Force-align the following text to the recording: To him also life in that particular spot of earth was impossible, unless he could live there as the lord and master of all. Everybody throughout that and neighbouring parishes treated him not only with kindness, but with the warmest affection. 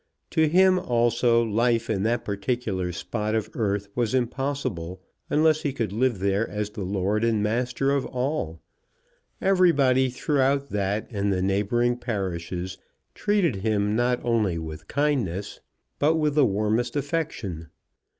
To 0.31 0.47
him 0.49 0.79
also 0.79 1.43
life 1.43 1.87
in 1.87 2.01
that 2.01 2.25
particular 2.25 2.91
spot 2.91 3.35
of 3.35 3.51
earth 3.53 3.87
was 3.93 4.15
impossible, 4.15 4.99
unless 5.29 5.61
he 5.61 5.71
could 5.71 5.93
live 5.93 6.17
there 6.17 6.49
as 6.49 6.71
the 6.71 6.81
lord 6.81 7.23
and 7.23 7.43
master 7.43 7.91
of 7.91 8.07
all. 8.07 8.59
Everybody 9.41 10.09
throughout 10.09 10.69
that 10.71 11.07
and 11.11 11.29
neighbouring 11.45 11.97
parishes 11.97 12.79
treated 13.13 13.57
him 13.57 13.95
not 13.95 14.19
only 14.25 14.57
with 14.57 14.87
kindness, 14.87 15.59
but 15.99 16.15
with 16.15 16.33
the 16.33 16.47
warmest 16.47 16.95
affection. 16.95 17.67